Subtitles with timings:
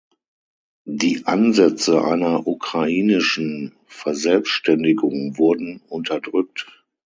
[0.89, 6.65] Die Ansätze einer ukrainischen Verselbstständigung wurden unterdrückt.